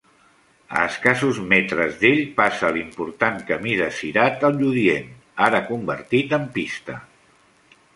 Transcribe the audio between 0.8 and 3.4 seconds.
escassos metres d'ell passa l'important